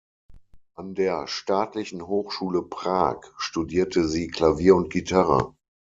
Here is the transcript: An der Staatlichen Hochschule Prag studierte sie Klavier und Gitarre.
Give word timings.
An 0.73 0.95
der 0.95 1.27
Staatlichen 1.27 2.07
Hochschule 2.07 2.63
Prag 2.63 3.19
studierte 3.37 4.07
sie 4.07 4.29
Klavier 4.29 4.75
und 4.75 4.89
Gitarre. 4.91 5.53